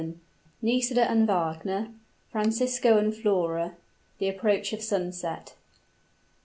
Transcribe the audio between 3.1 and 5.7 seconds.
FLORA THE APPROACH OF SUNSET.